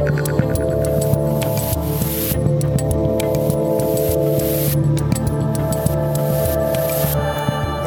[0.00, 0.06] Hey,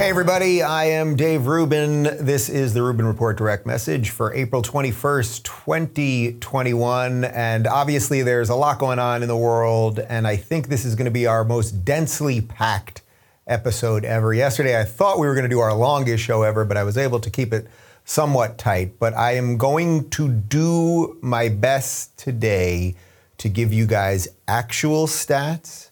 [0.10, 2.04] everybody, I am Dave Rubin.
[2.04, 7.24] This is the Rubin Report direct message for April 21st, 2021.
[7.24, 10.94] And obviously, there's a lot going on in the world, and I think this is
[10.94, 13.02] going to be our most densely packed
[13.48, 14.36] episode ever.
[14.36, 16.96] Yesterday, I thought we were going to do our longest show ever, but I was
[16.96, 17.68] able to keep it
[18.06, 19.00] somewhat tight.
[19.00, 22.96] But I am going to do my best today
[23.38, 25.90] to give you guys actual stats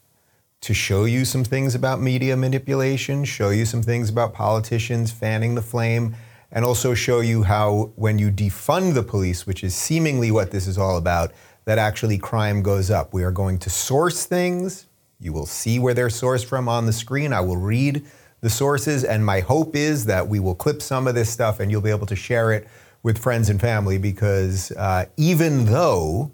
[0.62, 5.56] to show you some things about media manipulation, show you some things about politicians fanning
[5.56, 6.16] the flame,
[6.52, 10.68] and also show you how when you defund the police, which is seemingly what this
[10.68, 11.32] is all about,
[11.66, 13.12] that actually crime goes up.
[13.12, 14.86] We are going to source things.
[15.20, 17.34] You will see where they're sourced from on the screen.
[17.34, 18.06] I will read
[18.42, 21.72] the sources, and my hope is that we will clip some of this stuff and
[21.72, 22.68] you'll be able to share it
[23.04, 26.32] with friends and family because uh, even though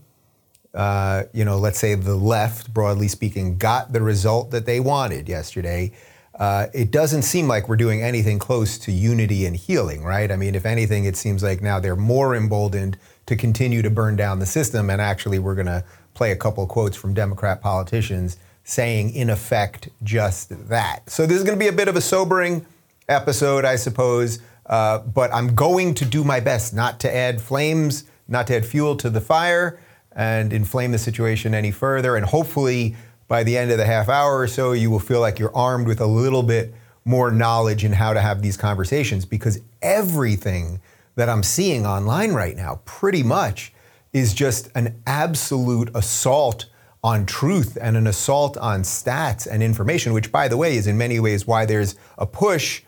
[0.77, 5.27] uh, you know, let's say the left, broadly speaking, got the result that they wanted
[5.27, 5.91] yesterday,
[6.37, 10.31] uh, it doesn't seem like we're doing anything close to unity and healing, right?
[10.31, 14.15] I mean, if anything, it seems like now they're more emboldened to continue to burn
[14.15, 14.91] down the system.
[14.91, 15.83] And actually, we're going to
[16.13, 18.37] play a couple quotes from Democrat politicians
[18.67, 21.09] saying, in effect, just that.
[21.09, 22.65] So this is going to be a bit of a sobering
[23.07, 24.39] episode, I suppose.
[24.65, 28.65] Uh, but I'm going to do my best not to add flames, not to add
[28.65, 29.79] fuel to the fire
[30.11, 32.17] and inflame the situation any further.
[32.17, 32.97] And hopefully,
[33.29, 35.87] by the end of the half hour or so, you will feel like you're armed
[35.87, 36.73] with a little bit
[37.05, 40.81] more knowledge in how to have these conversations because everything
[41.15, 43.71] that I'm seeing online right now, pretty much,
[44.11, 46.65] is just an absolute assault
[47.07, 50.97] on truth and an assault on stats and information, which, by the way, is in
[50.97, 52.81] many ways why there's a push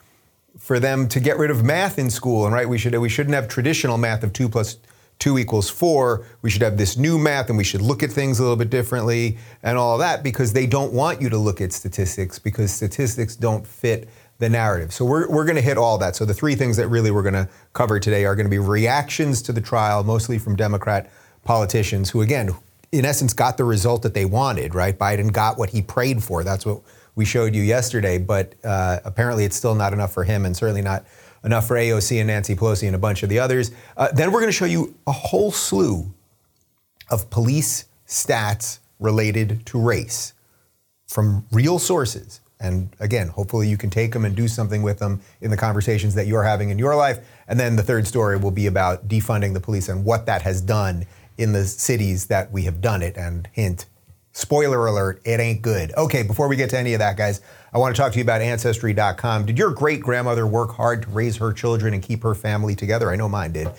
[0.57, 2.45] for them to get rid of math in school.
[2.45, 4.77] And right, we should we shouldn't have traditional math of two plus
[5.19, 6.25] 2 equals 4.
[6.41, 8.69] We should have this new math and we should look at things a little bit
[8.69, 13.37] differently and all that because they don't want you to look at statistics because statistics
[13.37, 14.93] don't fit the narrative.
[14.93, 16.15] So we're, we're going to hit all that.
[16.15, 18.59] So the three things that really we're going to cover today are going to be
[18.59, 21.09] reactions to the trial, mostly from Democrat
[21.43, 22.51] politicians who, again,
[22.91, 24.97] in essence, got the result that they wanted, right?
[24.97, 26.43] Biden got what he prayed for.
[26.43, 26.81] That's what
[27.15, 28.17] we showed you yesterday.
[28.17, 31.05] But uh, apparently it's still not enough for him and certainly not
[31.43, 33.71] enough for AOC and Nancy Pelosi and a bunch of the others.
[33.95, 36.11] Uh, then we're going to show you a whole slew
[37.09, 40.33] of police stats related to race
[41.07, 42.41] from real sources.
[42.61, 46.13] And again, hopefully you can take them and do something with them in the conversations
[46.15, 47.19] that you're having in your life.
[47.47, 50.59] And then the third story will be about defunding the police and what that has
[50.59, 51.05] done
[51.39, 53.17] in the cities that we have done it.
[53.17, 53.85] And hint,
[54.33, 55.93] spoiler alert, it ain't good.
[55.95, 57.41] Okay, before we get to any of that, guys,
[57.73, 59.45] I want to talk to you about Ancestry.com.
[59.45, 63.09] Did your great grandmother work hard to raise her children and keep her family together?
[63.09, 63.69] I know mine did.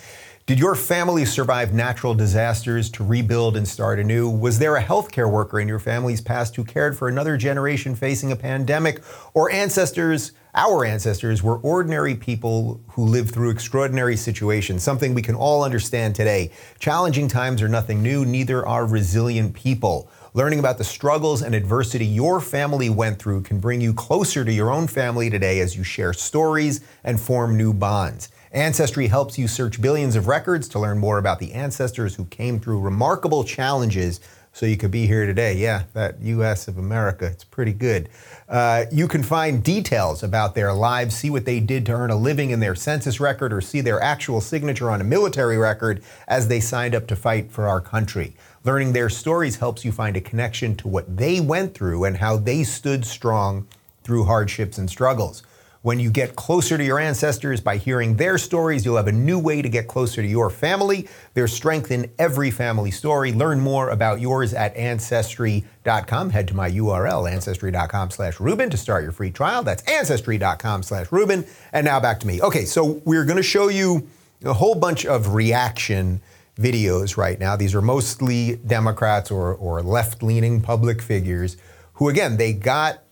[0.47, 4.29] Did your family survive natural disasters to rebuild and start anew?
[4.29, 8.33] Was there a healthcare worker in your family's past who cared for another generation facing
[8.33, 9.03] a pandemic?
[9.35, 15.35] Or ancestors, our ancestors, were ordinary people who lived through extraordinary situations, something we can
[15.35, 16.51] all understand today.
[16.79, 20.11] Challenging times are nothing new, neither are resilient people.
[20.33, 24.53] Learning about the struggles and adversity your family went through can bring you closer to
[24.53, 28.29] your own family today as you share stories and form new bonds.
[28.53, 32.59] Ancestry helps you search billions of records to learn more about the ancestors who came
[32.59, 34.21] through remarkable challenges
[34.53, 35.55] so you could be here today.
[35.55, 38.09] Yeah, that US of America, it's pretty good.
[38.49, 42.17] Uh, you can find details about their lives, see what they did to earn a
[42.17, 46.49] living in their census record, or see their actual signature on a military record as
[46.49, 48.35] they signed up to fight for our country.
[48.65, 52.37] Learning their stories helps you find a connection to what they went through and how
[52.37, 53.67] they stood strong
[54.03, 55.43] through hardships and struggles.
[55.83, 59.39] When you get closer to your ancestors by hearing their stories, you'll have a new
[59.39, 61.09] way to get closer to your family.
[61.33, 63.33] There's strength in every family story.
[63.33, 66.31] Learn more about yours at ancestry.com.
[66.31, 69.63] Head to my URL, ancestry.com slash Rubin to start your free trial.
[69.63, 71.47] That's ancestry.com slash Rubin.
[71.73, 72.43] And now back to me.
[72.43, 74.07] Okay, so we're going to show you
[74.45, 76.21] a whole bunch of reaction
[76.59, 77.57] videos right now.
[77.57, 81.57] These are mostly Democrats or, or left leaning public figures
[81.95, 83.03] who, again, they got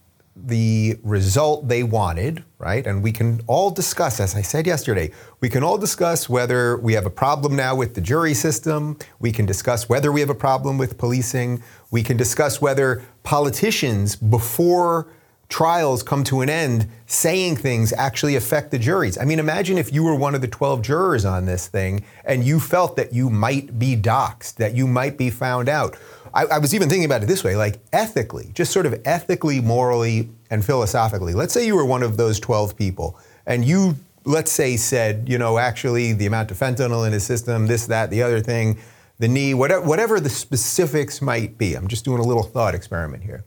[0.47, 2.87] the result they wanted, right?
[2.87, 6.93] And we can all discuss, as I said yesterday, we can all discuss whether we
[6.95, 8.99] have a problem now with the jury system.
[9.19, 11.63] We can discuss whether we have a problem with policing.
[11.91, 15.09] We can discuss whether politicians, before
[15.49, 19.17] trials come to an end, saying things actually affect the juries.
[19.17, 22.45] I mean, imagine if you were one of the 12 jurors on this thing and
[22.45, 25.97] you felt that you might be doxxed, that you might be found out.
[26.35, 29.61] I, I, was even thinking about it this way like ethically, just sort of ethically,
[29.61, 31.35] morally, and philosophically.
[31.35, 35.39] Let's say you were one of those 12 people and you, let's say, said, you
[35.39, 38.79] know, actually, the amount of fentanyl in his system, this, that, the other thing,
[39.19, 41.75] the knee, whatever, whatever the specifics might be.
[41.75, 43.45] I'm just doing a little thought experiment here.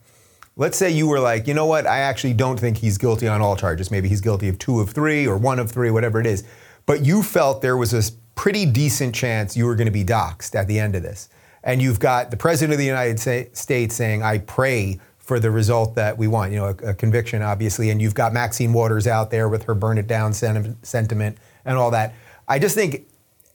[0.58, 3.42] Let's say you were like, you know what, I actually don't think he's guilty on
[3.42, 3.90] all charges.
[3.90, 6.44] Maybe he's guilty of two of three or one of three, whatever it is.
[6.86, 10.56] But you felt there was a pretty decent chance you were going to be doxxed
[10.56, 11.30] at the end of this.
[11.64, 13.20] And you've got the President of the United
[13.56, 17.42] States saying, I pray for the result that we want, you know, a, a conviction,
[17.42, 17.90] obviously.
[17.90, 21.92] And you've got Maxine Waters out there with her burn it down sentiment and all
[21.92, 22.14] that.
[22.48, 23.08] I just think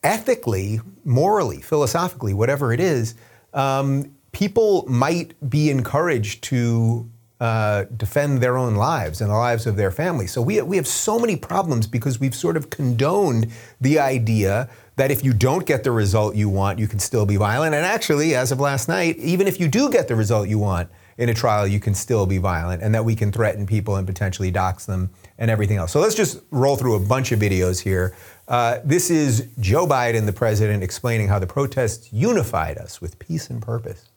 [0.03, 3.14] ethically, morally, philosophically, whatever it is,
[3.53, 7.11] um, people might be encouraged to
[7.41, 10.32] uh, defend their own lives and the lives of their families.
[10.32, 13.50] So we, we have so many problems because we've sort of condoned
[13.81, 17.37] the idea that if you don't get the result you want, you can still be
[17.37, 17.75] violent.
[17.75, 20.90] And actually, as of last night, even if you do get the result you want
[21.19, 24.06] in a trial, you can still be violent, and that we can threaten people and
[24.06, 25.93] potentially dox them and everything else.
[25.93, 28.16] So let's just roll through a bunch of videos here.
[28.48, 33.50] Uh, this is Joe Biden, the president, explaining how the protests unified us with peace
[33.50, 34.08] and purpose.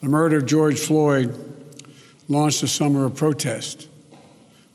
[0.00, 1.34] The murder of George Floyd
[2.28, 3.88] launched a summer of protest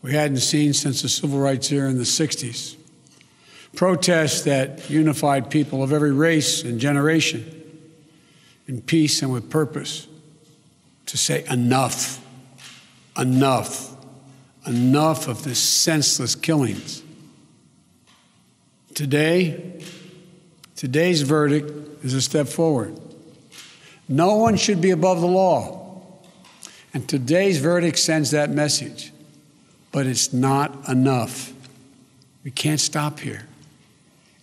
[0.01, 2.77] we hadn't seen since the civil rights era in the 60s.
[3.77, 7.53] Protests that unified people of every race and generation
[8.67, 10.07] in peace and with purpose
[11.05, 12.19] to say enough,
[13.15, 13.95] enough,
[14.65, 17.03] enough of the senseless killings.
[18.95, 19.79] Today,
[20.75, 22.99] today's verdict is a step forward.
[24.09, 26.03] No one should be above the law.
[26.95, 29.13] And today's verdict sends that message.
[29.91, 31.53] But it's not enough.
[32.43, 33.46] We can't stop here.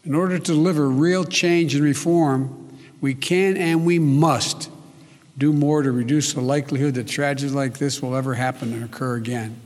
[0.04, 4.70] In order to deliver real change and reform, we can and we must
[5.38, 9.16] do more to reduce the likelihood that tragedies like this will ever happen and occur
[9.16, 9.56] again.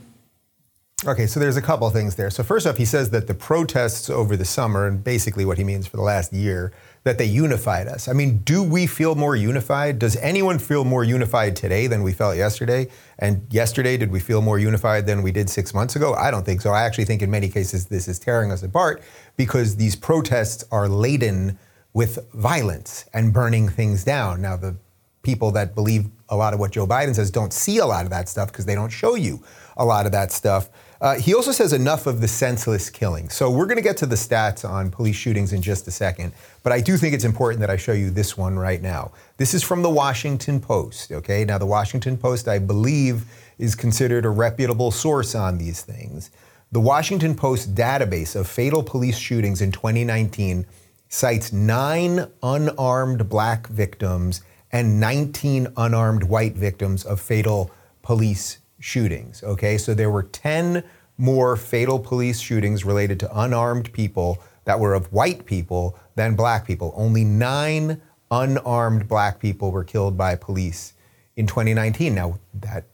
[1.05, 2.29] Okay, so there's a couple things there.
[2.29, 5.63] So, first off, he says that the protests over the summer, and basically what he
[5.63, 6.73] means for the last year,
[7.09, 8.07] that they unified us.
[8.07, 9.97] I mean, do we feel more unified?
[9.97, 12.87] Does anyone feel more unified today than we felt yesterday?
[13.17, 16.13] And yesterday, did we feel more unified than we did six months ago?
[16.13, 16.69] I don't think so.
[16.69, 19.01] I actually think in many cases this is tearing us apart
[19.37, 21.57] because these protests are laden
[21.93, 24.39] with violence and burning things down.
[24.39, 24.75] Now, the
[25.23, 28.11] people that believe a lot of what Joe Biden says don't see a lot of
[28.11, 29.43] that stuff because they don't show you
[29.77, 30.69] a lot of that stuff.
[31.01, 33.29] Uh, he also says enough of the senseless killing.
[33.29, 36.33] So we're going to get to the stats on police shootings in just a second,
[36.61, 39.11] but I do think it's important that I show you this one right now.
[39.37, 41.11] This is from the Washington Post.
[41.11, 43.23] Okay, now the Washington Post, I believe,
[43.57, 46.31] is considered a reputable source on these things.
[46.71, 50.65] The Washington Post database of fatal police shootings in 2019
[51.07, 57.71] cites nine unarmed black victims and 19 unarmed white victims of fatal
[58.03, 59.43] police shootings.
[59.43, 60.83] Okay, so there were 10
[61.17, 66.65] more fatal police shootings related to unarmed people that were of white people than black
[66.65, 66.93] people.
[66.95, 70.93] Only nine unarmed black people were killed by police
[71.35, 72.13] in 2019.
[72.15, 72.85] Now, that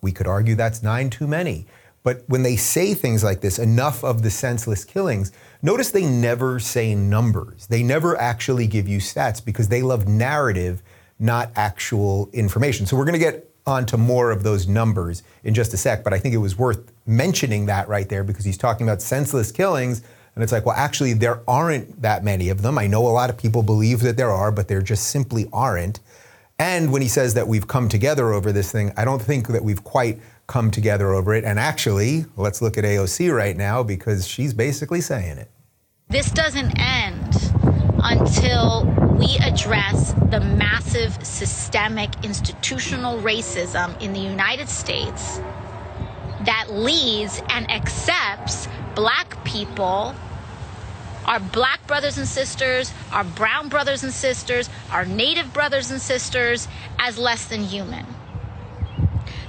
[0.00, 1.66] we could argue that's nine too many.
[2.02, 6.58] But when they say things like this, enough of the senseless killings, notice they never
[6.58, 7.68] say numbers.
[7.68, 10.82] They never actually give you stats because they love narrative,
[11.20, 12.86] not actual information.
[12.86, 16.12] So we're going to get onto more of those numbers in just a sec, but
[16.12, 20.02] I think it was worth mentioning that right there because he's talking about senseless killings.
[20.34, 22.78] And it's like, well, actually, there aren't that many of them.
[22.78, 26.00] I know a lot of people believe that there are, but there just simply aren't.
[26.58, 29.62] And when he says that we've come together over this thing, I don't think that
[29.62, 31.44] we've quite come together over it.
[31.44, 35.50] And actually, let's look at AOC right now because she's basically saying it.
[36.08, 37.52] This doesn't end
[38.02, 38.84] until
[39.22, 45.38] we address the massive systemic institutional racism in the United States
[46.40, 50.12] that leads and accepts black people,
[51.24, 56.66] our black brothers and sisters, our brown brothers and sisters, our native brothers and sisters
[56.98, 58.04] as less than human.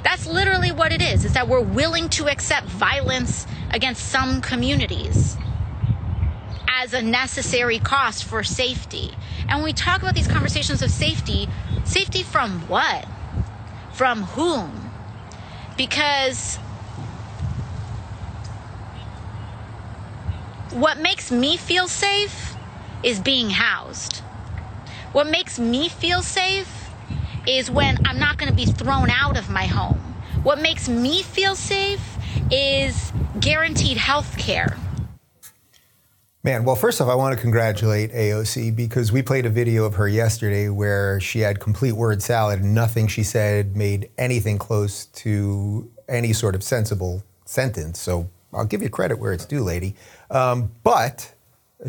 [0.03, 5.36] That's literally what it is, is that we're willing to accept violence against some communities
[6.82, 9.12] as a necessary cost for safety.
[9.42, 11.48] And when we talk about these conversations of safety,
[11.84, 13.08] safety from what?
[13.94, 14.92] From whom?
[15.77, 16.58] Because
[20.72, 22.56] what makes me feel safe
[23.03, 24.18] is being housed.
[25.12, 26.89] What makes me feel safe
[27.46, 30.00] is when I'm not going to be thrown out of my home.
[30.42, 32.18] What makes me feel safe
[32.50, 34.77] is guaranteed health care.
[36.45, 39.93] Man, well, first off, I want to congratulate AOC because we played a video of
[39.93, 45.05] her yesterday where she had complete word salad and nothing she said made anything close
[45.05, 47.97] to any sort of sensible sentence.
[47.97, 49.95] So I'll give you credit where it's due, lady.
[50.29, 51.33] Um, but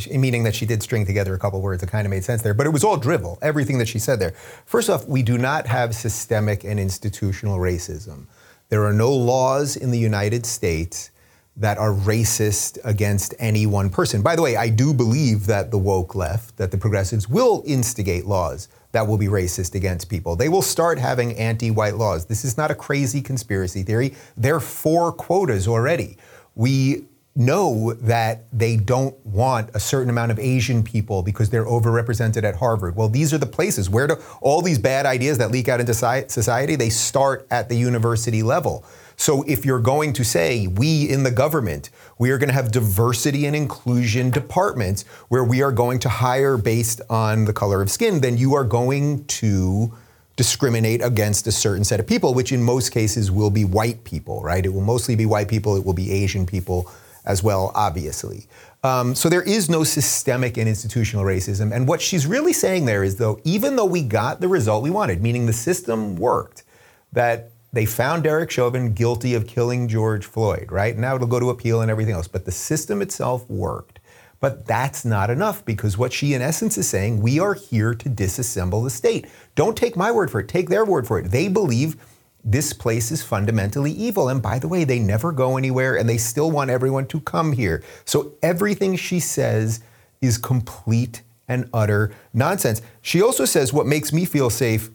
[0.09, 2.55] meaning that she did string together a couple words that kind of made sense there,
[2.55, 4.35] but it was all drivel, everything that she said there.
[4.67, 8.27] First off, we do not have systemic and institutional racism.
[8.69, 11.11] There are no laws in the United States
[11.57, 14.23] that are racist against any one person.
[14.23, 18.27] By the way, I do believe that the woke left, that the progressives will instigate
[18.27, 20.37] laws that will be racist against people.
[20.37, 22.27] They will start having anti white laws.
[22.27, 24.15] This is not a crazy conspiracy theory.
[24.37, 26.17] They're for quotas already.
[26.55, 27.05] We
[27.37, 32.55] know that they don't want a certain amount of Asian people because they're overrepresented at
[32.55, 32.95] Harvard.
[32.95, 35.95] Well, these are the places where do all these bad ideas that leak out into
[35.95, 38.85] society, they start at the university level.
[39.17, 42.71] So if you're going to say, we in the government, we are going to have
[42.71, 47.91] diversity and inclusion departments where we are going to hire based on the color of
[47.91, 49.93] skin, then you are going to
[50.37, 54.43] discriminate against a certain set of people, which in most cases will be white people,
[54.43, 54.67] right?
[54.67, 56.91] It will mostly be white people, it will be Asian people
[57.25, 58.47] as well, obviously.
[58.83, 61.75] Um, so there is no systemic and institutional racism.
[61.75, 64.91] And what she's really saying there is, though, even though we got the result we
[64.91, 66.65] wanted, meaning the system worked,
[67.13, 70.97] that they found Derek Chauvin guilty of killing George Floyd, right?
[70.97, 72.29] Now it'll go to appeal and everything else.
[72.29, 73.99] But the system itself worked.
[74.39, 78.09] But that's not enough because what she, in essence, is saying, we are here to
[78.09, 79.27] disassemble the state.
[79.55, 81.31] Don't take my word for it, take their word for it.
[81.31, 81.97] They believe
[82.45, 84.29] this place is fundamentally evil.
[84.29, 87.53] And by the way, they never go anywhere and they still want everyone to come
[87.53, 87.83] here.
[88.05, 89.81] So everything she says
[90.21, 92.83] is complete and utter nonsense.
[93.03, 94.91] She also says what makes me feel safe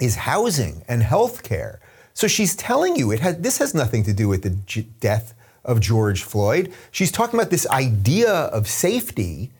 [0.00, 1.80] is housing and health care.
[2.18, 5.34] So she's telling you it has, this has nothing to do with the g- death
[5.64, 6.72] of George Floyd.
[6.90, 9.52] She's talking about this idea of safety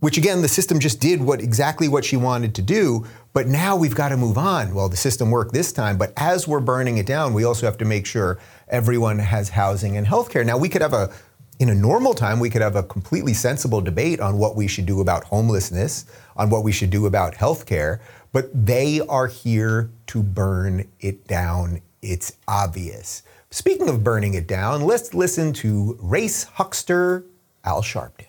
[0.00, 3.74] which again the system just did what exactly what she wanted to do but now
[3.74, 6.98] we've got to move on well the system worked this time but as we're burning
[6.98, 10.58] it down we also have to make sure everyone has housing and health care now
[10.58, 11.10] we could have a
[11.58, 14.84] in a normal time we could have a completely sensible debate on what we should
[14.84, 16.04] do about homelessness
[16.36, 18.02] on what we should do about health care
[18.34, 21.80] but they are here to burn it down.
[22.02, 23.22] It's obvious.
[23.50, 27.24] Speaking of burning it down let's listen to race huckster
[27.64, 28.26] al sharpton.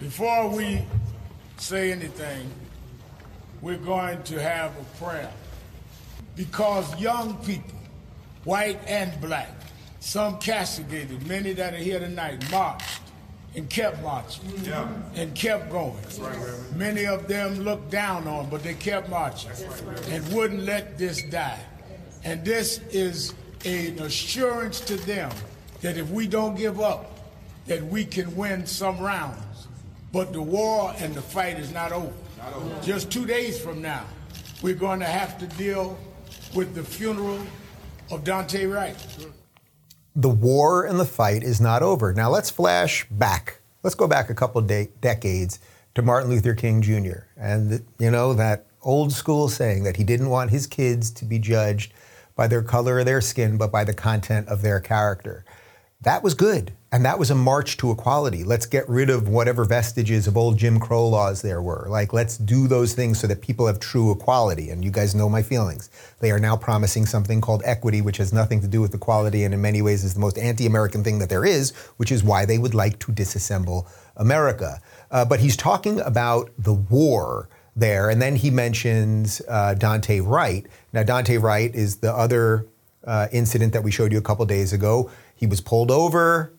[0.00, 0.82] Before we
[1.58, 2.50] say anything,
[3.60, 5.32] we're going to have a prayer.
[6.34, 7.76] Because young people,
[8.46, 9.50] white and black,
[10.00, 13.00] some castigated, many that are here tonight, marched
[13.56, 14.88] and kept marching yeah.
[15.14, 15.96] and kept going.
[16.18, 16.38] Right,
[16.74, 21.22] many of them looked down on, but they kept marching right, and wouldn't let this
[21.30, 21.58] die.
[22.24, 23.34] And this is
[23.64, 25.30] an assurance to them
[25.80, 27.18] that if we don't give up,
[27.66, 29.66] that we can win some rounds.
[30.12, 32.12] But the war and the fight is not over.
[32.38, 32.82] Not over.
[32.82, 34.04] Just two days from now,
[34.62, 35.98] we're going to have to deal
[36.54, 37.40] with the funeral
[38.10, 38.96] of Daunte Wright.
[40.14, 42.12] The war and the fight is not over.
[42.12, 43.60] Now let's flash back.
[43.82, 45.58] Let's go back a couple de- decades
[45.94, 47.24] to Martin Luther King Jr.
[47.36, 51.38] and you know that old school saying that he didn't want his kids to be
[51.38, 51.92] judged
[52.34, 55.44] by their color or their skin, but by the content of their character.
[56.02, 56.72] That was good.
[56.92, 58.44] And that was a march to equality.
[58.44, 61.86] Let's get rid of whatever vestiges of old Jim Crow laws there were.
[61.90, 64.70] Like, let's do those things so that people have true equality.
[64.70, 65.90] And you guys know my feelings.
[66.20, 69.52] They are now promising something called equity, which has nothing to do with equality and
[69.52, 72.46] in many ways is the most anti American thing that there is, which is why
[72.46, 74.80] they would like to disassemble America.
[75.10, 78.08] Uh, but he's talking about the war there.
[78.08, 80.66] And then he mentions uh, Daunte Wright.
[80.92, 82.66] Now, Daunte Wright is the other
[83.06, 85.10] uh, incident that we showed you a couple days ago.
[85.36, 86.52] He was pulled over.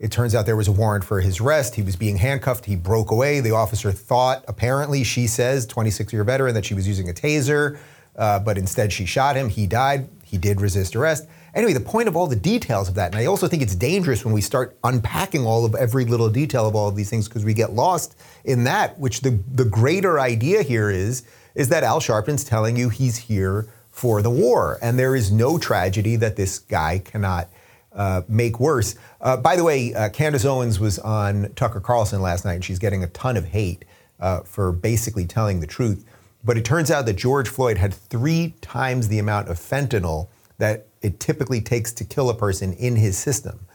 [0.00, 1.76] It turns out there was a warrant for his arrest.
[1.76, 2.64] He was being handcuffed.
[2.64, 3.38] He broke away.
[3.38, 7.78] The officer thought, apparently, she says, 26 year veteran, that she was using a taser,
[8.16, 9.48] uh, but instead she shot him.
[9.48, 10.08] He died.
[10.24, 11.28] He did resist arrest.
[11.54, 14.24] Anyway, the point of all the details of that, and I also think it's dangerous
[14.24, 17.44] when we start unpacking all of every little detail of all of these things because
[17.44, 21.22] we get lost in that, which the, the greater idea here is,
[21.54, 24.78] is that Al Sharpton's telling you he's here for the war.
[24.82, 27.48] And there is no tragedy that this guy cannot
[27.94, 28.94] uh, make worse.
[29.20, 32.78] Uh, by the way, uh, Candace Owens was on Tucker Carlson last night, and she's
[32.78, 33.84] getting a ton of hate
[34.20, 36.04] uh, for basically telling the truth.
[36.44, 40.86] But it turns out that George Floyd had three times the amount of fentanyl that
[41.00, 43.66] it typically takes to kill a person in his system.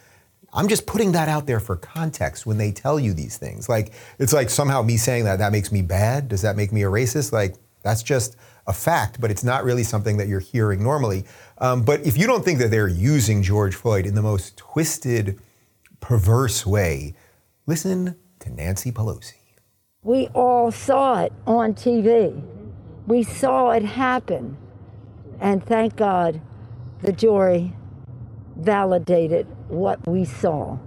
[0.54, 3.70] I'm just putting that out there for context when they tell you these things.
[3.70, 6.30] Like, it's like somehow me saying that, that makes me bad.
[6.30, 7.32] Does that make me a racist?
[7.32, 11.24] Like, that's just a fact, but it's not really something that you're hearing normally.
[11.60, 15.40] Um, but if you don't think that they're using George Floyd in the most twisted,
[16.02, 17.16] perverse way,
[17.66, 19.34] listen to Nancy Pelosi.
[20.04, 22.42] We all saw it on TV.
[23.08, 24.58] We saw it happen.
[25.40, 26.42] And thank God
[27.02, 27.74] the jury
[28.56, 30.78] validated what we saw.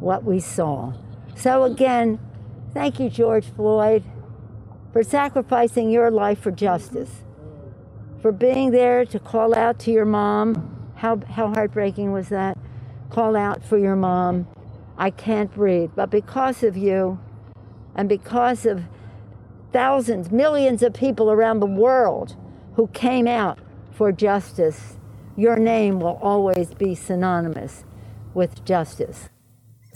[0.00, 0.92] What we saw.
[1.34, 2.18] So, again,
[2.72, 4.04] thank you, George Floyd,
[4.96, 7.10] for sacrificing your life for justice,
[8.22, 10.90] for being there to call out to your mom.
[10.94, 12.56] How, how heartbreaking was that?
[13.10, 14.48] Call out for your mom.
[14.96, 15.90] I can't breathe.
[15.94, 17.20] But because of you,
[17.94, 18.84] and because of
[19.70, 22.34] thousands, millions of people around the world
[22.76, 23.58] who came out
[23.92, 24.96] for justice,
[25.36, 27.84] your name will always be synonymous
[28.32, 29.28] with justice.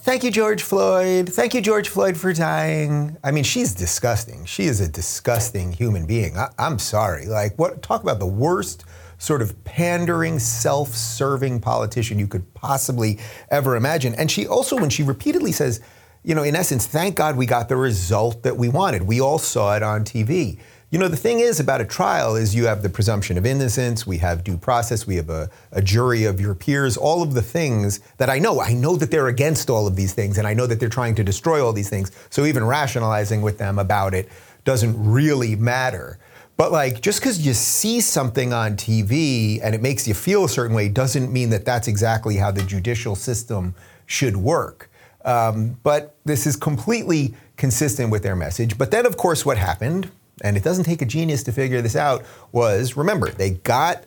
[0.02, 1.28] Thank you, George Floyd.
[1.28, 3.19] Thank you, George Floyd, for dying.
[3.23, 4.47] I mean, she's disgusting.
[4.47, 6.38] She is a disgusting human being.
[6.38, 7.26] I, am sorry.
[7.26, 7.83] Like, what?
[7.83, 8.87] Talk about the worst
[9.19, 13.19] sort of pandering, self-serving politician you could possibly
[13.50, 14.14] ever imagine.
[14.14, 15.83] And she also, when she repeatedly says,
[16.25, 19.02] you know, in essence, thank God we got the result that we wanted.
[19.02, 20.59] We all saw it on TV.
[20.92, 24.09] You know, the thing is about a trial is you have the presumption of innocence,
[24.09, 27.42] we have due process, we have a, a, jury of your peers, all of the
[27.42, 28.61] things that I know.
[28.61, 31.14] I know that they're against all of these things, and I know that they're trying
[31.14, 32.11] to destroy all these things.
[32.28, 34.28] So even rationalizing with them about it
[34.64, 36.18] doesn't really matter.
[36.56, 40.49] But like, just because you see something on TV and it makes you feel a
[40.49, 44.90] certain way doesn't mean that that's exactly how the judicial system should work.
[45.25, 48.76] Um, but this is completely consistent with their message.
[48.76, 51.97] But then, of course, what happened, and it doesn't take a genius to figure this
[51.97, 54.04] out, was remember, they got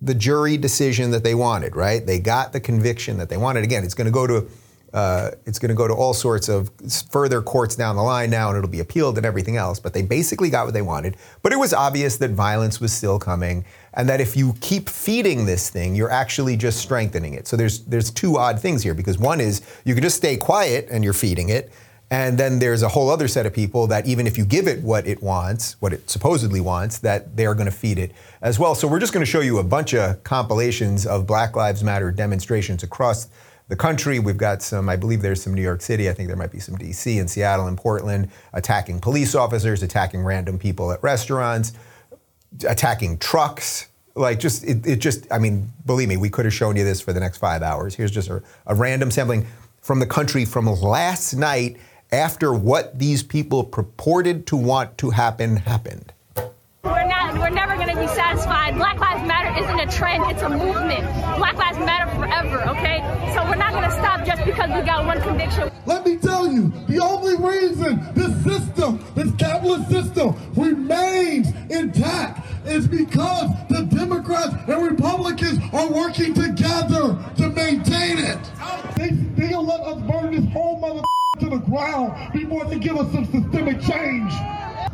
[0.00, 2.04] the jury decision that they wanted, right?
[2.04, 3.62] They got the conviction that they wanted.
[3.62, 4.48] Again, it's going to go to
[4.92, 6.70] uh, it's going to go to all sorts of
[7.10, 9.80] further courts down the line now, and it'll be appealed and everything else.
[9.80, 11.16] But they basically got what they wanted.
[11.42, 13.64] But it was obvious that violence was still coming,
[13.94, 17.48] and that if you keep feeding this thing, you're actually just strengthening it.
[17.48, 20.88] So there's there's two odd things here because one is you can just stay quiet
[20.90, 21.72] and you're feeding it.
[22.12, 24.82] And then there's a whole other set of people that even if you give it
[24.82, 28.74] what it wants, what it supposedly wants, that they're going to feed it as well.
[28.74, 32.10] So we're just going to show you a bunch of compilations of Black Lives Matter
[32.10, 33.28] demonstrations across
[33.68, 34.18] the country.
[34.18, 36.58] We've got some, I believe there's some New York City, I think there might be
[36.58, 41.72] some DC and Seattle and Portland, attacking police officers, attacking random people at restaurants,
[42.68, 43.88] attacking trucks.
[44.14, 47.00] Like just, it, it just, I mean, believe me, we could have shown you this
[47.00, 47.94] for the next five hours.
[47.94, 49.46] Here's just a, a random sampling
[49.80, 51.78] from the country from last night
[52.12, 56.12] after what these people purported to want to happen happened.
[56.84, 57.38] We're not.
[57.38, 58.76] We're never going to be satisfied.
[58.76, 60.24] Black Lives Matter isn't a trend.
[60.30, 61.04] It's a movement.
[61.38, 62.68] Black Lives Matter forever.
[62.70, 62.98] Okay.
[63.34, 65.70] So we're not going to stop just because we got one conviction.
[65.86, 72.86] Let me tell you, the only reason this system, this capitalist system, remains intact is
[72.86, 78.38] because the Democrats and Republicans are working together to maintain it.
[78.96, 83.12] They, they'll let us burn this whole mother to the ground before they give us
[83.12, 84.32] some systemic change.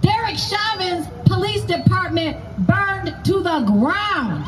[0.00, 4.44] Derek Chauvin's police department burned to the ground.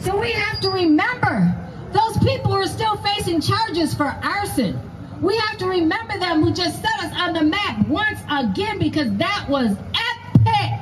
[0.00, 1.52] So we have to remember
[1.92, 4.78] those people who are still facing charges for arson.
[5.20, 9.12] We have to remember them who just set us on the map once again because
[9.16, 10.80] that was epic.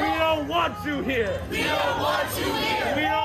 [0.00, 1.42] We don't want you here.
[1.50, 3.15] We don't want you here.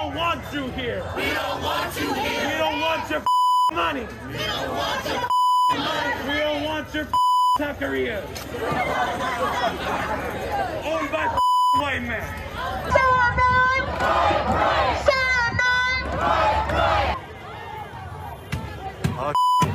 [0.52, 1.04] We don't want you here.
[1.16, 2.46] We don't want you here.
[2.46, 3.24] We don't want your
[3.72, 4.08] money.
[4.28, 5.30] We don't want your
[5.78, 6.30] money.
[6.30, 7.08] We don't want your
[7.58, 8.26] taqueria.
[10.84, 11.40] Owned by
[11.74, 12.24] white men.
[19.18, 19.71] Oh,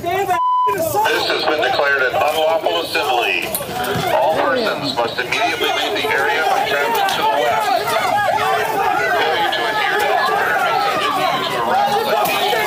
[0.00, 3.44] This has been declared an unlawful assembly.
[4.14, 7.68] All persons must immediately leave the area by traveling to the west.
[9.20, 12.64] Failure to adhere to this order may subject you to arrest, citation,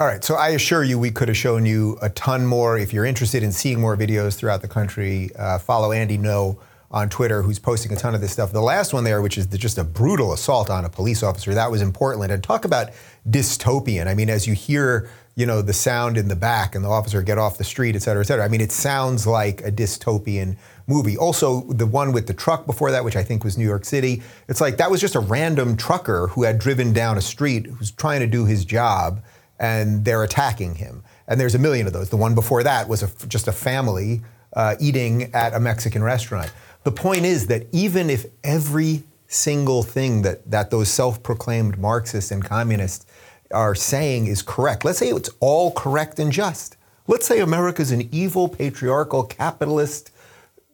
[0.00, 2.78] All right, so I assure you, we could have shown you a ton more.
[2.78, 6.58] If you're interested in seeing more videos throughout the country, uh, follow Andy Ngo
[6.90, 8.52] on Twitter, who's posting a ton of this stuff.
[8.52, 11.52] The last one there, which is the, just a brutal assault on a police officer,
[11.54, 12.32] that was in Portland.
[12.32, 12.90] And talk about
[13.28, 14.06] dystopian.
[14.06, 17.22] I mean, as you hear, you know, the sound in the back and the officer
[17.22, 18.44] get off the street, et cetera, et cetera.
[18.44, 21.16] I mean, it sounds like a dystopian movie.
[21.16, 24.22] Also, the one with the truck before that, which I think was New York City,
[24.48, 27.90] it's like that was just a random trucker who had driven down a street who's
[27.90, 29.22] trying to do his job
[29.58, 31.02] and they're attacking him.
[31.26, 32.08] And there's a million of those.
[32.08, 34.22] The one before that was a, just a family
[34.52, 36.52] uh, eating at a Mexican restaurant.
[36.86, 42.30] The point is that even if every single thing that, that those self proclaimed Marxists
[42.30, 43.06] and communists
[43.50, 44.84] are saying is correct.
[44.84, 46.76] Let's say it's all correct and just.
[47.08, 50.12] Let's say America's an evil, patriarchal, capitalist,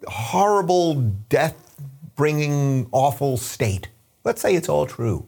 [0.06, 0.96] horrible,
[1.30, 1.80] death
[2.14, 3.88] bringing, awful state.
[4.22, 5.26] Let's say it's all true.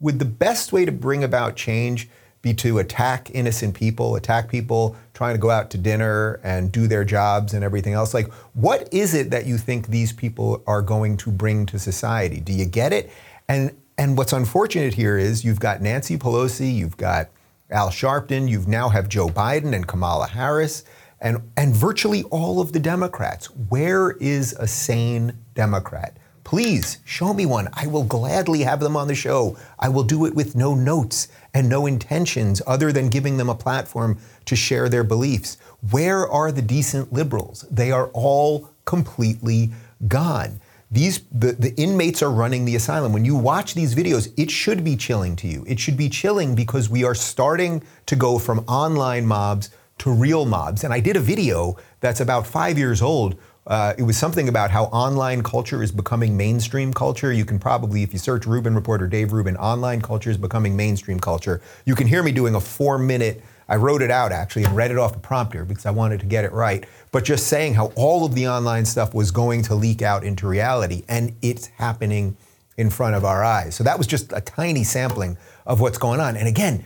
[0.00, 2.10] Would the best way to bring about change
[2.46, 6.86] be to attack innocent people, attack people trying to go out to dinner and do
[6.86, 8.14] their jobs and everything else?
[8.14, 12.38] Like, what is it that you think these people are going to bring to society?
[12.38, 13.10] Do you get it?
[13.48, 17.30] And and what's unfortunate here is you've got Nancy Pelosi, you've got
[17.70, 20.84] Al Sharpton, you've now have Joe Biden and Kamala Harris,
[21.20, 23.46] and, and virtually all of the Democrats.
[23.46, 26.18] Where is a sane Democrat?
[26.46, 27.68] Please show me one.
[27.72, 29.56] I will gladly have them on the show.
[29.80, 33.54] I will do it with no notes and no intentions other than giving them a
[33.56, 35.58] platform to share their beliefs.
[35.90, 37.66] Where are the decent liberals?
[37.68, 39.72] They are all completely
[40.06, 40.60] gone.
[40.88, 43.12] These the, the inmates are running the asylum.
[43.12, 45.64] When you watch these videos, it should be chilling to you.
[45.66, 50.44] It should be chilling because we are starting to go from online mobs to real
[50.44, 50.84] mobs.
[50.84, 53.36] And I did a video that's about five years old.
[53.66, 57.32] Uh, it was something about how online culture is becoming mainstream culture.
[57.32, 61.18] You can probably, if you search Rubin Reporter Dave Rubin, online culture is becoming mainstream
[61.18, 61.60] culture.
[61.84, 64.90] You can hear me doing a four minute I wrote it out actually and read
[64.90, 66.86] it off the prompter because I wanted to get it right.
[67.10, 70.46] But just saying how all of the online stuff was going to leak out into
[70.46, 72.36] reality, and it's happening
[72.76, 73.74] in front of our eyes.
[73.74, 76.36] So that was just a tiny sampling of what's going on.
[76.36, 76.84] And again,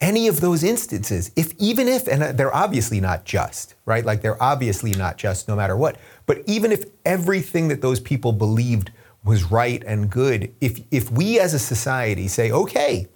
[0.00, 4.04] any of those instances, if even if, and they're obviously not just, right?
[4.04, 5.96] Like they're obviously not just no matter what.
[6.26, 8.90] But even if everything that those people believed
[9.24, 13.06] was right and good, if if we as a society say, okay,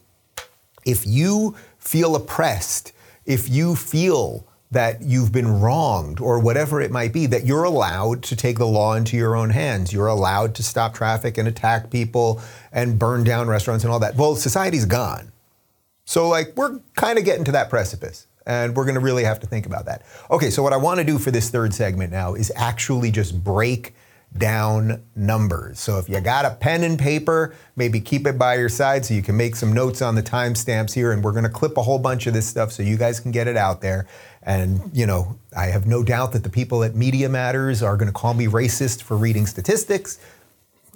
[0.85, 2.93] if you feel oppressed,
[3.27, 8.23] if you feel that you've been wronged or whatever it might be, that you're allowed
[8.23, 9.93] to take the law into your own hands.
[9.93, 14.15] You're allowed to stop traffic and attack people and burn down restaurants and all that.
[14.15, 15.33] Well, society's gone.
[16.05, 18.27] So, like, we're kind of getting to that precipice.
[18.51, 20.03] And we're going to really have to think about that.
[20.29, 23.45] Okay, so what I want to do for this third segment now is actually just
[23.45, 23.95] break
[24.37, 25.79] down numbers.
[25.79, 29.15] So if you got a pen and paper, maybe keep it by your side so
[29.15, 31.13] you can make some notes on the timestamps here.
[31.13, 33.31] And we're going to clip a whole bunch of this stuff so you guys can
[33.31, 34.09] get it out there.
[34.43, 38.09] And, you know, I have no doubt that the people at Media Matters are going
[38.09, 40.19] to call me racist for reading statistics.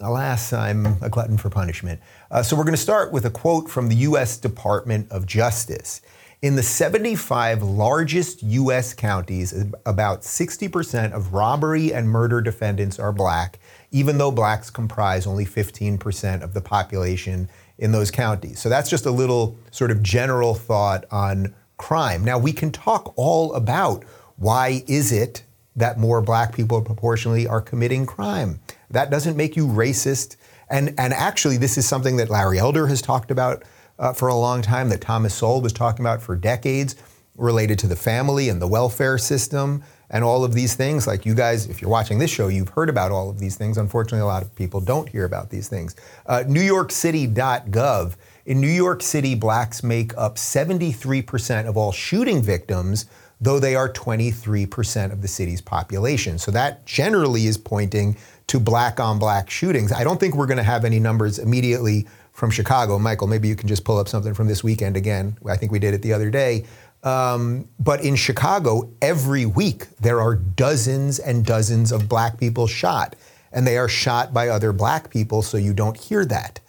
[0.00, 2.00] Alas, I'm a glutton for punishment.
[2.32, 4.38] Uh, so we're going to start with a quote from the U.S.
[4.38, 6.00] Department of Justice.
[6.44, 8.92] In the 75 largest U.S.
[8.92, 9.54] counties,
[9.86, 13.58] about 60% of robbery and murder defendants are black,
[13.92, 18.60] even though blacks comprise only 15% of the population in those counties.
[18.60, 22.22] So that's just a little sort of general thought on crime.
[22.22, 24.04] Now, we can talk all about
[24.36, 25.44] why is it
[25.76, 28.60] that more black people proportionally are committing crime.
[28.90, 30.36] That doesn't make you racist.
[30.68, 33.62] And, and actually, this is something that Larry Elder has talked about
[33.98, 36.96] uh, for a long time that Thomas Sowell was talking about for decades
[37.36, 41.06] related to the family and the welfare system and all of these things.
[41.06, 43.78] Like you guys, if you're watching this show, you've heard about all of these things.
[43.78, 45.96] Unfortunately, a lot of people don't hear about these things.
[46.26, 48.14] Uh, NewYorkCity.gov.
[48.46, 53.06] In New York City, blacks make up 73% of all shooting victims,
[53.40, 56.38] though they are 23% of the city's population.
[56.38, 58.16] So that generally is pointing
[58.48, 59.92] to black on black shootings.
[59.92, 62.98] I don't think we're going to have any numbers immediately from Chicago.
[62.98, 65.38] Michael, maybe you can just pull up something from this weekend again.
[65.46, 66.66] I think we did it the other day.
[67.02, 73.14] Um, but in Chicago, every week there are dozens and dozens of black people shot,
[73.52, 76.60] and they are shot by other black people, so you don't hear that.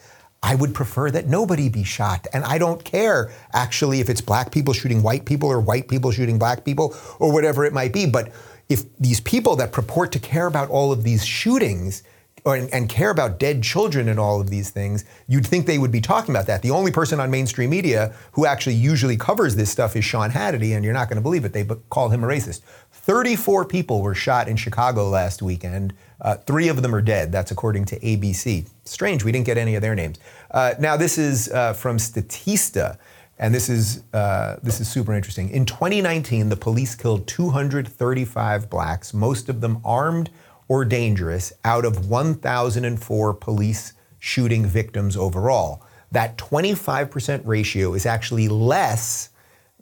[0.44, 2.28] I would prefer that nobody be shot.
[2.32, 6.12] And I don't care actually if it's black people shooting white people or white people
[6.12, 8.06] shooting black people or whatever it might be.
[8.06, 8.32] But
[8.70, 12.04] if these people that purport to care about all of these shootings
[12.46, 15.92] or, and care about dead children and all of these things, you'd think they would
[15.92, 16.62] be talking about that.
[16.62, 20.76] The only person on mainstream media who actually usually covers this stuff is Sean Hannity,
[20.76, 21.54] and you're not going to believe it.
[21.54, 22.62] They call him a racist.
[22.92, 25.94] 34 people were shot in Chicago last weekend.
[26.22, 27.32] Uh, three of them are dead.
[27.32, 28.68] That's according to ABC.
[28.86, 30.20] Strange, we didn't get any of their names.
[30.52, 32.98] Uh, now, this is uh, from Statista.
[33.38, 35.50] And this is uh, this is super interesting.
[35.50, 40.30] In 2019, the police killed 235 blacks, most of them armed
[40.68, 45.84] or dangerous out of 1,004 police shooting victims overall.
[46.12, 49.30] That 25% ratio is actually less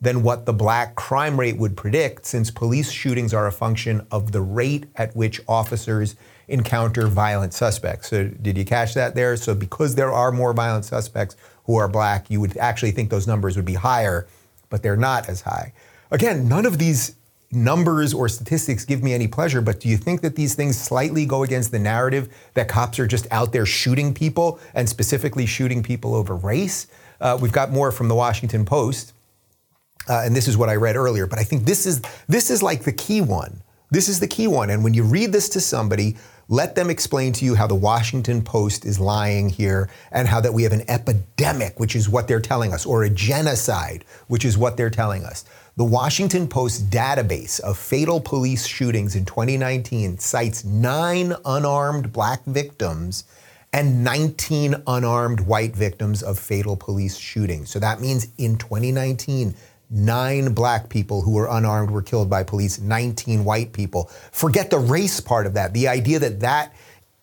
[0.02, 4.34] than what the black crime rate would predict, since police shootings are a function of
[4.34, 6.16] the rate at which officers
[6.50, 8.10] encounter violent suspects.
[8.10, 9.38] So, did you catch that there?
[9.38, 13.28] So, because there are more violent suspects who are black, you would actually think those
[13.28, 14.28] numbers would be higher,
[14.70, 15.72] but they're not as high.
[16.12, 17.16] Again, none of these
[17.56, 21.26] numbers or statistics give me any pleasure, but do you think that these things slightly
[21.26, 25.82] go against the narrative that cops are just out there shooting people and specifically shooting
[25.82, 26.88] people over race?
[27.20, 29.14] Uh, we've got more from the Washington Post,
[30.10, 31.26] uh, and this is what I read earlier.
[31.26, 33.63] But I think this is this is like the key one.
[33.94, 34.72] This is the key one.
[34.72, 38.42] And when you read this to somebody, let them explain to you how the Washington
[38.42, 42.42] Post is lying here and how that we have an epidemic, which is what they're
[42.42, 45.46] telling us, or a genocide, which is what they're telling us.
[45.78, 53.26] The Washington Post database of fatal police shootings in 2019 cites nine unarmed black victims
[53.74, 57.70] and 19 unarmed white victims of fatal police shootings.
[57.70, 59.54] So that means in 2019,
[59.94, 64.10] nine black people who were unarmed were killed by police, 19 white people.
[64.32, 65.74] Forget the race part of that.
[65.74, 66.74] The idea that that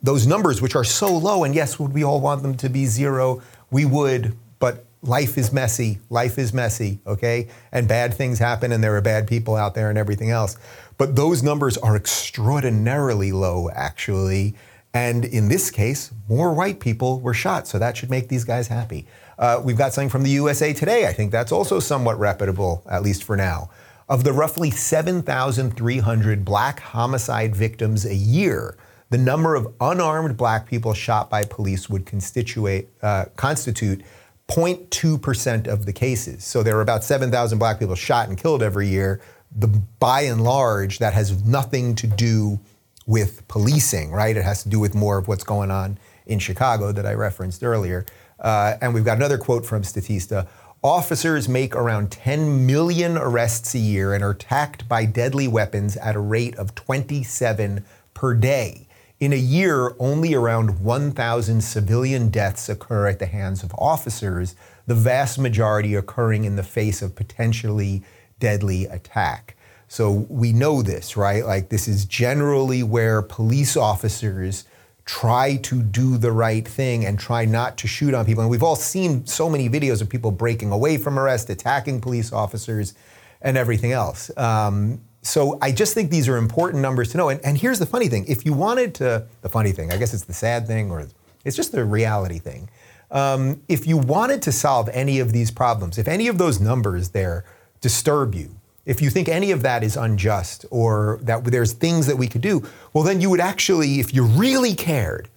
[0.03, 2.87] those numbers, which are so low, and yes, would we all want them to be
[2.87, 3.43] zero?
[3.71, 5.99] We would, but life is messy.
[6.09, 7.49] Life is messy, okay?
[7.73, 10.57] And bad things happen, and there are bad people out there and everything else.
[10.97, 14.55] But those numbers are extraordinarily low, actually.
[14.93, 18.69] And in this case, more white people were shot, so that should make these guys
[18.69, 19.07] happy.
[19.41, 21.07] Uh, we've got something from the USA Today.
[21.07, 23.71] I think that's also somewhat reputable, at least for now.
[24.07, 28.77] Of the roughly 7,300 black homicide victims a year,
[29.09, 34.03] the number of unarmed black people shot by police would constitute, uh, constitute
[34.49, 36.45] 0.2% of the cases.
[36.45, 39.23] So there are about 7,000 black people shot and killed every year.
[39.57, 42.61] The, by and large, that has nothing to do
[43.07, 44.37] with policing, right?
[44.37, 47.65] It has to do with more of what's going on in Chicago that I referenced
[47.65, 48.05] earlier.
[48.41, 50.49] Uh, and we've got another quote from Statista.
[50.83, 56.17] Officers make around 10 million arrests a year and are attacked by deadly weapons at
[56.17, 58.87] a rate of 27 per day.
[59.19, 64.95] In a year, only around 1,000 civilian deaths occur at the hands of officers, the
[64.95, 68.03] vast majority occurring in the face of potentially
[68.39, 69.57] deadly attack.
[69.89, 71.45] So we know this, right?
[71.45, 74.65] Like, this is generally where police officers
[75.05, 78.43] try to do the right thing and try not to shoot on people.
[78.43, 82.33] And we've all seen so many videos of people breaking away from arrest, attacking police
[82.33, 82.95] officers,
[83.43, 84.31] and everything else.
[84.37, 87.29] Um, so I just think these are important numbers to know.
[87.29, 90.15] And, and here's the funny thing if you wanted to, the funny thing, I guess
[90.15, 91.07] it's the sad thing or
[91.45, 92.71] it's just the reality thing.
[93.11, 97.11] Um, if you wanted to solve any of these problems, if any of those numbers
[97.11, 97.45] there
[97.81, 98.60] disturb you,
[98.91, 102.41] if you think any of that is unjust or that there's things that we could
[102.41, 105.29] do, well, then you would actually, if you really cared,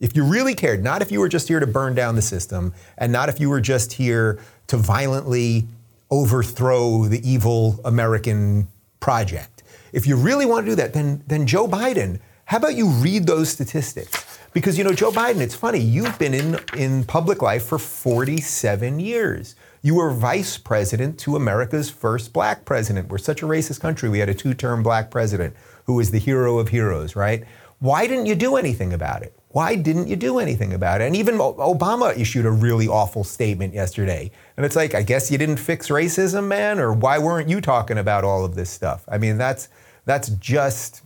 [0.00, 2.74] if you really cared, not if you were just here to burn down the system
[2.96, 5.68] and not if you were just here to violently
[6.10, 8.66] overthrow the evil American
[8.98, 9.62] project.
[9.92, 13.28] If you really want to do that, then, then Joe Biden, how about you read
[13.28, 14.40] those statistics?
[14.52, 18.98] Because, you know, Joe Biden, it's funny, you've been in, in public life for 47
[18.98, 19.54] years.
[19.82, 23.08] You were vice president to America's first black president.
[23.08, 24.08] We're such a racist country.
[24.08, 27.44] We had a two term black president who was the hero of heroes, right?
[27.78, 29.38] Why didn't you do anything about it?
[29.50, 31.04] Why didn't you do anything about it?
[31.04, 34.30] And even Obama issued a really awful statement yesterday.
[34.56, 37.98] And it's like, I guess you didn't fix racism, man, or why weren't you talking
[37.98, 39.04] about all of this stuff?
[39.08, 39.68] I mean, that's
[40.04, 41.02] that's just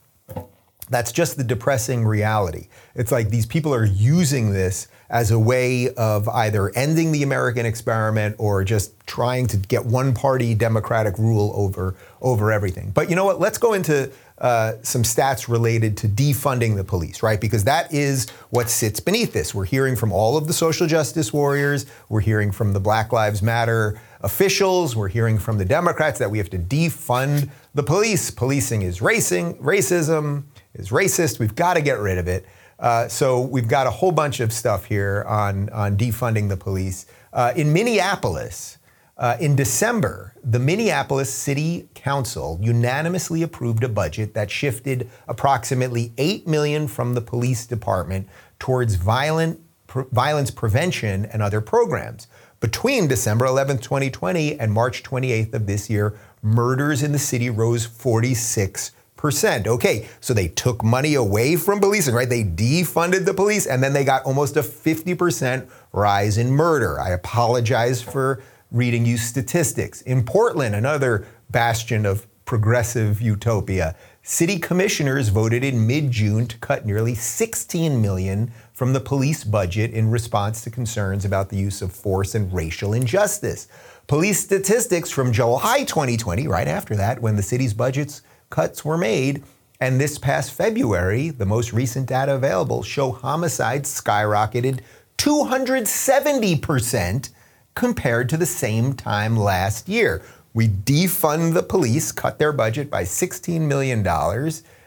[0.88, 2.68] that's just the depressing reality.
[2.94, 7.66] It's like these people are using this as a way of either ending the American
[7.66, 12.90] experiment or just trying to get one party democratic rule over over everything.
[12.90, 13.38] But you know what?
[13.38, 17.40] Let's go into uh, some stats related to defunding the police, right?
[17.40, 19.54] Because that is what sits beneath this.
[19.54, 23.42] We're hearing from all of the social justice warriors, we're hearing from the Black Lives
[23.42, 28.30] Matter officials, we're hearing from the Democrats that we have to defund the police.
[28.30, 30.44] Policing is racing, racism
[30.74, 31.38] is racist.
[31.38, 32.46] We've got to get rid of it.
[32.82, 37.06] Uh, so we've got a whole bunch of stuff here on, on defunding the police.
[37.32, 38.78] Uh, in Minneapolis,
[39.16, 46.48] uh, in December, the Minneapolis City Council unanimously approved a budget that shifted approximately 8
[46.48, 52.26] million from the police department towards violent, violence prevention and other programs.
[52.58, 57.86] Between December 11, 2020 and March 28th of this year, murders in the city rose
[57.86, 58.90] 46
[59.22, 59.68] percent.
[59.68, 62.28] Okay, so they took money away from policing, right?
[62.28, 67.00] They defunded the police and then they got almost a 50% rise in murder.
[67.00, 70.02] I apologize for reading you statistics.
[70.02, 77.14] In Portland, another bastion of progressive utopia, city commissioners voted in mid-June to cut nearly
[77.14, 82.34] 16 million from the police budget in response to concerns about the use of force
[82.34, 83.68] and racial injustice.
[84.08, 89.42] Police statistics from July 2020, right after that, when the city's budgets cuts were made.
[89.80, 94.78] And this past February, the most recent data available show homicides skyrocketed
[95.18, 97.30] 270%
[97.74, 100.22] compared to the same time last year.
[100.54, 104.06] We defund the police, cut their budget by $16 million,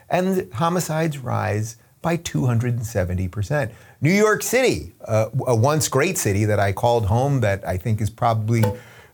[0.09, 3.71] and homicides rise by 270%.
[3.99, 7.99] New York City, uh, a once great city that I called home, that I think
[7.99, 8.63] is probably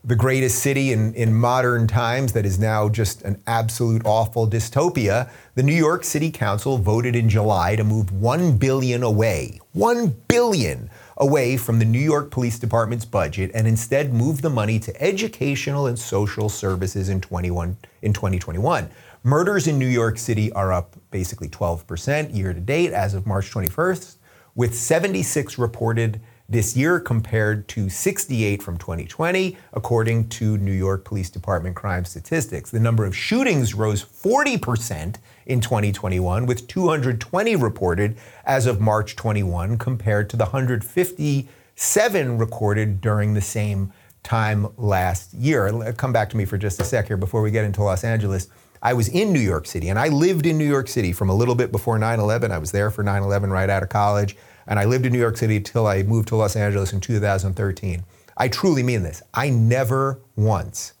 [0.04, 5.30] the greatest city in, in modern times that is now just an absolute awful dystopia.
[5.54, 9.60] The New York City Council voted in July to move 1 billion away.
[9.74, 14.80] 1 billion away from the New York Police Department's budget and instead move the money
[14.80, 18.90] to educational and social services in 21 in 2021.
[19.22, 23.52] Murders in New York City are up basically 12% year to date as of March
[23.52, 24.16] 21st,
[24.56, 26.20] with 76 reported
[26.52, 32.70] this year compared to 68 from 2020, according to New York Police Department crime statistics.
[32.70, 39.78] The number of shootings rose 40% in 2021, with 220 reported as of March 21,
[39.78, 43.90] compared to the 157 recorded during the same
[44.22, 45.92] time last year.
[45.94, 48.48] Come back to me for just a sec here before we get into Los Angeles.
[48.82, 51.34] I was in New York City and I lived in New York City from a
[51.34, 52.52] little bit before 9 11.
[52.52, 54.36] I was there for 9 11 right out of college.
[54.66, 58.04] And I lived in New York City till I moved to Los Angeles in 2013.
[58.36, 59.22] I truly mean this.
[59.34, 60.94] I never once,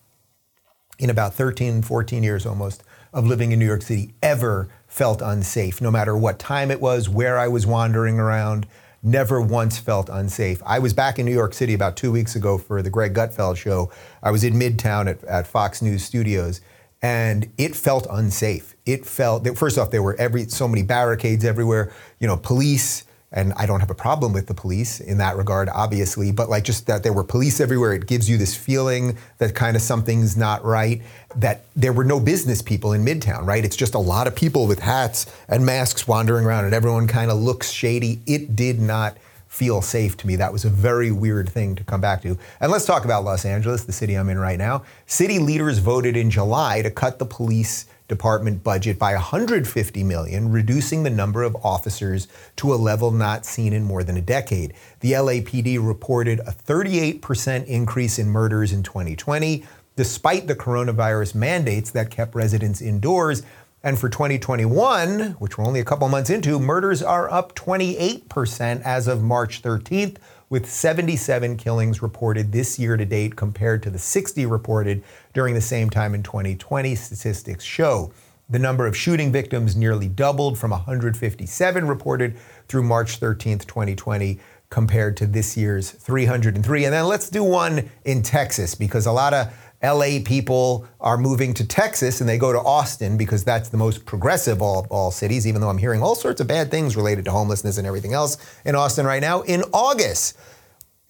[0.98, 5.80] in about 13, 14 years almost of living in New York City, ever felt unsafe,
[5.80, 8.66] no matter what time it was, where I was wandering around.
[9.02, 10.62] Never once felt unsafe.
[10.64, 13.56] I was back in New York City about two weeks ago for the Greg Gutfeld
[13.56, 13.90] show.
[14.22, 16.60] I was in Midtown at, at Fox News Studios
[17.02, 18.76] and it felt unsafe.
[18.86, 23.52] It felt first off there were every so many barricades everywhere, you know, police and
[23.54, 26.86] I don't have a problem with the police in that regard, obviously, but like just
[26.86, 30.64] that there were police everywhere, it gives you this feeling that kind of something's not
[30.64, 31.00] right.
[31.36, 33.64] That there were no business people in Midtown, right?
[33.64, 37.30] It's just a lot of people with hats and masks wandering around, and everyone kind
[37.30, 38.20] of looks shady.
[38.26, 39.16] It did not
[39.48, 40.36] feel safe to me.
[40.36, 42.38] That was a very weird thing to come back to.
[42.60, 44.82] And let's talk about Los Angeles, the city I'm in right now.
[45.06, 51.02] City leaders voted in July to cut the police department budget by 150 million, reducing
[51.02, 54.74] the number of officers to a level not seen in more than a decade.
[55.00, 59.64] The LAPD reported a 38% increase in murders in 2020,
[59.96, 63.42] despite the coronavirus mandates that kept residents indoors
[63.82, 69.08] and for 2021, which we're only a couple months into, murders are up 28% as
[69.08, 70.18] of March 13th,
[70.52, 75.62] with 77 killings reported this year to date compared to the 60 reported during the
[75.62, 78.12] same time in 2020, statistics show.
[78.50, 82.36] The number of shooting victims nearly doubled from 157 reported
[82.68, 84.38] through March 13th, 2020,
[84.68, 86.84] compared to this year's 303.
[86.84, 89.50] And then let's do one in Texas because a lot of
[89.82, 94.06] LA people are moving to Texas and they go to Austin because that's the most
[94.06, 97.32] progressive of all cities, even though I'm hearing all sorts of bad things related to
[97.32, 99.40] homelessness and everything else in Austin right now.
[99.42, 100.38] In August,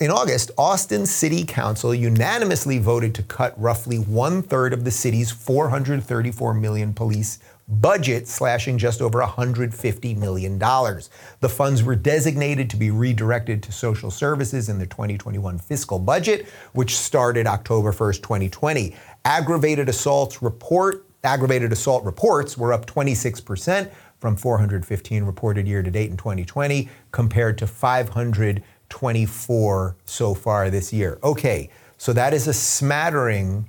[0.01, 5.31] in August, Austin City Council unanimously voted to cut roughly one third of the city's
[5.31, 7.39] 434 million police
[7.81, 10.59] budget, slashing just over $150 million.
[10.59, 16.47] The funds were designated to be redirected to social services in the 2021 fiscal budget,
[16.73, 18.95] which started October 1st, 2020.
[19.25, 26.11] Aggravated assaults report aggravated assault reports were up 26% from 415 reported year to date
[26.11, 31.19] in 2020 compared to 524 so far this year.
[31.23, 33.69] Okay, so that is a smattering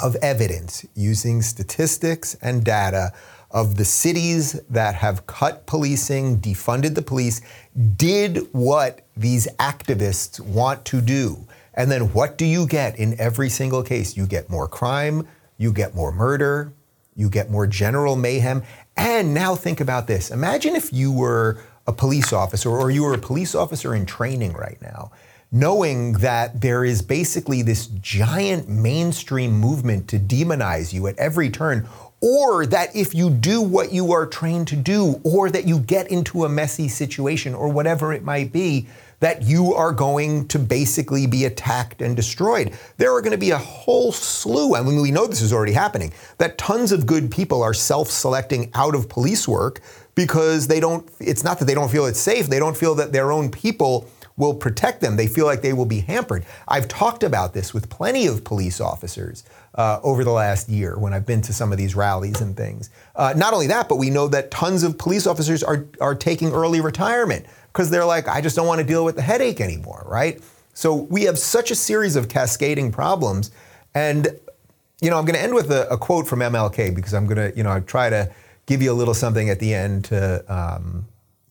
[0.00, 3.12] of evidence using statistics and data
[3.50, 7.40] of the cities that have cut policing, defunded the police,
[7.96, 11.46] did what these activists want to do.
[11.74, 14.16] And then what do you get in every single case?
[14.16, 16.72] You get more crime, you get more murder,
[17.14, 18.62] you get more general mayhem.
[18.96, 20.30] And now think about this.
[20.30, 24.52] Imagine if you were a police officer or you were a police officer in training
[24.52, 25.10] right now
[25.50, 31.88] knowing that there is basically this giant mainstream movement to demonize you at every turn,
[32.20, 36.10] or that if you do what you are trained to do, or that you get
[36.10, 38.86] into a messy situation, or whatever it might be,
[39.20, 42.72] that you are going to basically be attacked and destroyed.
[42.98, 46.12] There are going to be a whole slew, mean, we know this is already happening,
[46.38, 49.80] that tons of good people are self selecting out of police work
[50.14, 53.12] because they don't, it's not that they don't feel it's safe, they don't feel that
[53.12, 55.16] their own people will protect them.
[55.16, 56.46] They feel like they will be hampered.
[56.66, 61.12] I've talked about this with plenty of police officers uh, over the last year when
[61.12, 62.88] I've been to some of these rallies and things.
[63.16, 66.52] Uh, not only that, but we know that tons of police officers are, are taking
[66.52, 70.04] early retirement because they're like, I just don't want to deal with the headache anymore,
[70.06, 70.40] right?
[70.72, 73.50] So we have such a series of cascading problems.
[73.94, 74.28] And,
[75.00, 77.50] you know, I'm going to end with a, a quote from MLK because I'm going
[77.50, 78.30] to, you know, I try to
[78.66, 81.06] give you a little something at the end to, um,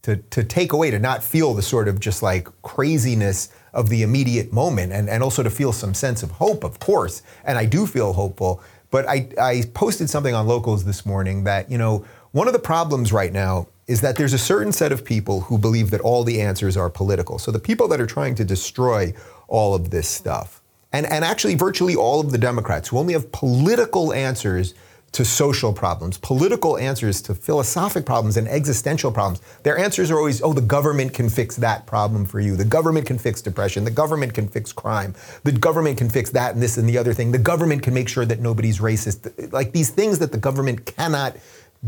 [0.07, 4.03] to, to take away, to not feel the sort of just like craziness of the
[4.03, 7.21] immediate moment, and, and also to feel some sense of hope, of course.
[7.43, 8.61] And I do feel hopeful.
[8.89, 12.59] But I, I posted something on locals this morning that, you know, one of the
[12.59, 16.23] problems right now is that there's a certain set of people who believe that all
[16.23, 17.37] the answers are political.
[17.37, 19.13] So the people that are trying to destroy
[19.49, 20.61] all of this stuff,
[20.93, 24.73] and, and actually virtually all of the Democrats who only have political answers
[25.17, 29.41] to social problems, political answers to philosophic problems and existential problems.
[29.63, 32.55] Their answers are always, oh, the government can fix that problem for you.
[32.55, 33.83] The government can fix depression.
[33.83, 35.15] The government can fix crime.
[35.43, 37.31] The government can fix that and this and the other thing.
[37.31, 39.51] The government can make sure that nobody's racist.
[39.51, 41.35] Like these things that the government cannot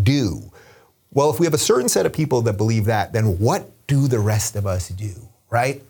[0.02, 0.52] do.
[1.12, 4.08] Well, if we have a certain set of people that believe that, then what do
[4.08, 5.14] the rest of us do,
[5.52, 5.84] right?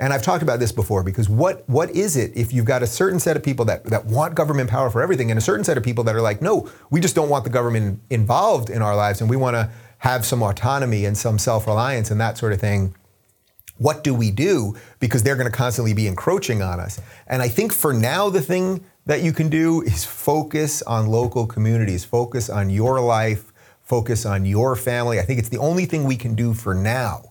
[0.00, 2.86] And I've talked about this before because what what is it if you've got a
[2.86, 5.76] certain set of people that, that want government power for everything and a certain set
[5.76, 8.96] of people that are like, no, we just don't want the government involved in our
[8.96, 12.60] lives and we want to have some autonomy and some self-reliance and that sort of
[12.60, 12.94] thing.
[13.76, 14.74] What do we do?
[15.00, 17.00] Because they're going to constantly be encroaching on us.
[17.26, 21.46] And I think for now, the thing that you can do is focus on local
[21.46, 25.18] communities, focus on your life, focus on your family.
[25.18, 27.29] I think it's the only thing we can do for now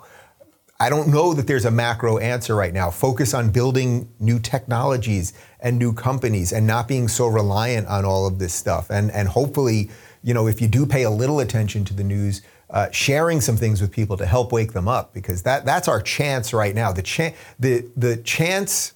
[0.81, 2.89] I don't know that there's a macro answer right now.
[2.89, 8.25] Focus on building new technologies and new companies and not being so reliant on all
[8.25, 8.89] of this stuff.
[8.89, 9.89] And, and hopefully,
[10.23, 13.57] you know, if you do pay a little attention to the news, uh, sharing some
[13.57, 16.93] things with people to help wake them up because that, that's our chance right now.
[16.93, 18.93] The, cha- the, the chance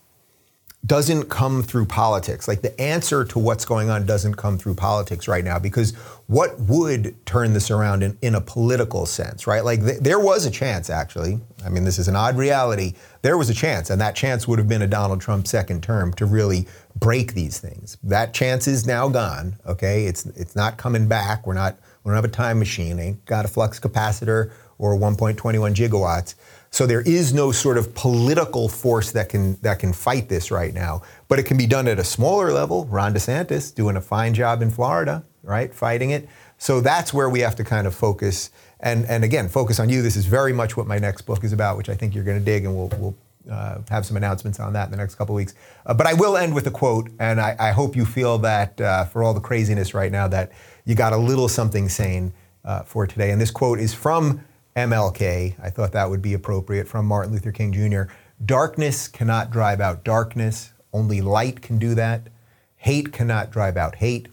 [0.85, 2.47] doesn't come through politics.
[2.47, 5.91] Like the answer to what's going on doesn't come through politics right now because
[6.27, 9.63] what would turn this around in, in a political sense, right?
[9.63, 11.39] Like th- there was a chance, actually.
[11.65, 12.93] I mean, this is an odd reality.
[13.21, 16.11] There was a chance, and that chance would have been a Donald Trump second term
[16.13, 16.67] to really
[16.99, 17.97] break these things.
[18.03, 19.57] That chance is now gone.
[19.65, 21.47] Okay, it's it's not coming back.
[21.47, 22.99] We're not we don't have a time machine.
[22.99, 25.35] Ain't got a flux capacitor or 1.21
[25.73, 26.35] gigawatts.
[26.73, 30.73] So there is no sort of political force that can that can fight this right
[30.73, 31.03] now.
[31.27, 32.85] But it can be done at a smaller level.
[32.85, 36.27] Ron DeSantis doing a fine job in Florida, right, fighting it.
[36.57, 38.49] So that's where we have to kind of focus
[38.79, 40.01] and and again focus on you.
[40.01, 42.39] This is very much what my next book is about, which I think you're going
[42.39, 43.15] to dig, and we'll we'll
[43.51, 45.53] uh, have some announcements on that in the next couple weeks.
[45.85, 48.81] Uh, but I will end with a quote, and I, I hope you feel that
[48.81, 50.51] uh, for all the craziness right now, that
[50.85, 52.33] you got a little something sane
[52.65, 53.29] uh, for today.
[53.29, 54.43] And this quote is from
[54.75, 55.55] MLK.
[55.61, 58.13] I thought that would be appropriate from Martin Luther King Jr.
[58.43, 62.27] Darkness cannot drive out darkness, only light can do that.
[62.75, 64.27] Hate cannot drive out hate,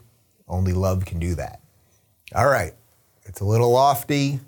[0.49, 1.61] only love can do that.
[2.35, 2.73] All right,
[3.25, 4.41] it's a little lofty,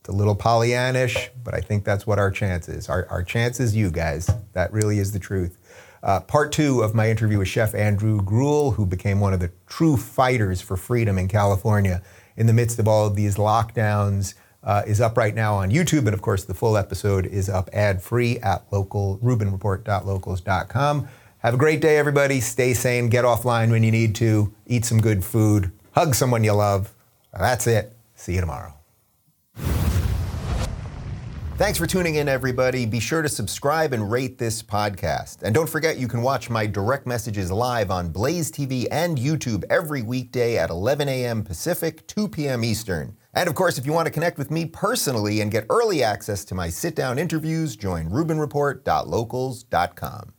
[0.00, 2.88] it's a little Pollyannish, but I think that's what our chance is.
[2.88, 4.30] Our, our chance is you guys.
[4.52, 5.58] That really is the truth.
[6.02, 9.50] Uh, part two of my interview with Chef Andrew Gruel, who became one of the
[9.66, 12.02] true fighters for freedom in California
[12.36, 14.34] in the midst of all of these lockdowns
[14.66, 16.00] uh, is up right now on YouTube.
[16.00, 21.08] And of course, the full episode is up ad free at local, RubinReport.locals.com.
[21.38, 22.40] Have a great day, everybody.
[22.40, 23.08] Stay sane.
[23.08, 24.52] Get offline when you need to.
[24.66, 25.70] Eat some good food.
[25.92, 26.92] Hug someone you love.
[27.32, 27.96] That's it.
[28.16, 28.74] See you tomorrow.
[31.56, 32.84] Thanks for tuning in, everybody.
[32.84, 35.42] Be sure to subscribe and rate this podcast.
[35.42, 39.64] And don't forget, you can watch my direct messages live on Blaze TV and YouTube
[39.70, 41.42] every weekday at 11 a.m.
[41.42, 42.62] Pacific, 2 p.m.
[42.62, 43.16] Eastern.
[43.36, 46.42] And of course, if you want to connect with me personally and get early access
[46.46, 50.35] to my sit down interviews, join RubinReport.locals.com.